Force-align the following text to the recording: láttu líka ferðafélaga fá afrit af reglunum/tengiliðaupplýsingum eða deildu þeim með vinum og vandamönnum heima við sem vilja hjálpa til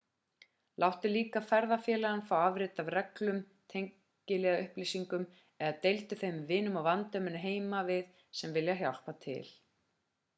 láttu 0.83 1.09
líka 1.15 1.41
ferðafélaga 1.49 2.23
fá 2.29 2.31
afrit 2.45 2.79
af 2.83 2.89
reglunum/tengiliðaupplýsingum 2.95 5.27
eða 5.67 5.75
deildu 5.83 6.19
þeim 6.23 6.33
með 6.39 6.49
vinum 6.55 6.81
og 6.83 6.85
vandamönnum 6.89 7.45
heima 7.45 7.83
við 7.91 8.09
sem 8.41 8.57
vilja 8.57 8.79
hjálpa 8.81 9.17
til 9.29 9.45